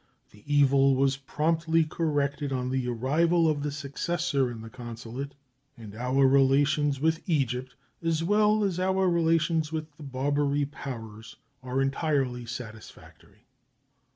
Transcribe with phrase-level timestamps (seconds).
[0.31, 5.35] The evil was promptly corrected on the arrival of the successor in the consulate,
[5.77, 11.83] and our relations with Egypt, as well as our relations with the Barbary Powers, are
[11.83, 13.45] entirely satisfactory.